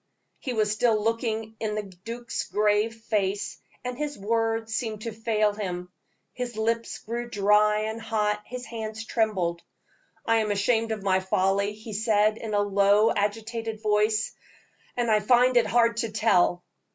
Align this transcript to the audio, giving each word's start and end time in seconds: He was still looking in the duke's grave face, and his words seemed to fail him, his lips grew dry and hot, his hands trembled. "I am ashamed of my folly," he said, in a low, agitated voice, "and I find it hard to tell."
He 0.39 0.53
was 0.53 0.71
still 0.71 0.99
looking 1.03 1.55
in 1.59 1.75
the 1.75 1.83
duke's 1.83 2.45
grave 2.47 2.95
face, 2.95 3.59
and 3.83 3.95
his 3.95 4.17
words 4.17 4.73
seemed 4.73 5.01
to 5.03 5.11
fail 5.11 5.53
him, 5.53 5.91
his 6.33 6.57
lips 6.57 6.97
grew 6.97 7.29
dry 7.29 7.81
and 7.81 8.01
hot, 8.01 8.41
his 8.47 8.65
hands 8.65 9.05
trembled. 9.05 9.61
"I 10.25 10.37
am 10.37 10.49
ashamed 10.49 10.91
of 10.91 11.03
my 11.03 11.19
folly," 11.19 11.73
he 11.73 11.93
said, 11.93 12.37
in 12.39 12.55
a 12.55 12.61
low, 12.63 13.11
agitated 13.13 13.83
voice, 13.83 14.31
"and 14.97 15.11
I 15.11 15.19
find 15.19 15.55
it 15.55 15.67
hard 15.67 15.97
to 15.97 16.11
tell." 16.11 16.63